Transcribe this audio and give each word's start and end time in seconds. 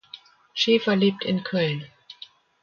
Schäfer 0.55 0.95
lebt 0.95 1.23
in 1.23 1.43
Köln. 1.43 1.85